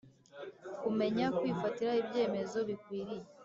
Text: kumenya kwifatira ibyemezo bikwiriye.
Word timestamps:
kumenya 0.81 1.25
kwifatira 1.37 1.91
ibyemezo 2.01 2.57
bikwiriye. 2.69 3.25